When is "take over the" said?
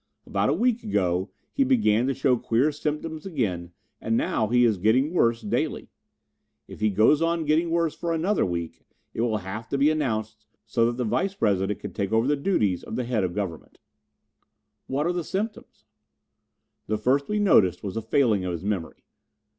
11.93-12.35